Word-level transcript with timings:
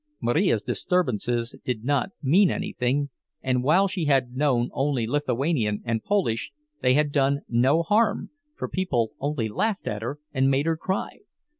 Marija's 0.19 0.63
disturbances 0.63 1.55
did 1.63 1.83
not 1.83 2.09
mean 2.23 2.49
anything, 2.49 3.11
and 3.43 3.61
while 3.63 3.87
she 3.87 4.05
had 4.05 4.35
known 4.35 4.71
only 4.73 5.05
Lithuanian 5.05 5.83
and 5.85 6.03
Polish, 6.03 6.51
they 6.81 6.95
had 6.95 7.11
done 7.11 7.41
no 7.47 7.83
harm, 7.83 8.31
for 8.57 8.67
people 8.67 9.11
only 9.19 9.47
laughed 9.47 9.85
at 9.85 10.01
her 10.01 10.17
and 10.33 10.49
made 10.49 10.65
her 10.65 10.75
cry. 10.75 11.19